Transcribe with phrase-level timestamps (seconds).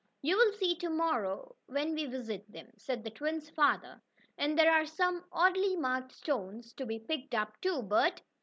[0.23, 4.01] "You'll see to morrow, when we visit them," said the twins' father.
[4.35, 8.23] "And there are some oddly marked stones to be picked up, too, Bert.